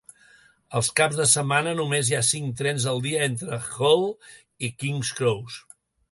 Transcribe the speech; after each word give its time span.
Els 0.77 0.87
caps 0.99 1.17
de 1.17 1.25
setmana, 1.33 1.73
només 1.79 2.07
hi 2.11 2.15
ha 2.19 2.21
cinc 2.29 2.57
trens 2.61 2.87
al 2.91 3.01
dia 3.03 3.19
entre 3.25 3.59
Hull 3.75 4.07
i 4.69 4.71
King's 4.85 5.13
Cross. 5.21 5.59